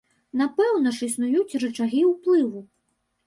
[0.39, 2.65] Напэўна ж існуюць рычагі ўплыву.